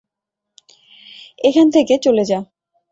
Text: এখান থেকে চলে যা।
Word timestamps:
এখান 1.39 1.67
থেকে 1.69 1.93
চলে 1.97 2.23
যা। 2.23 2.39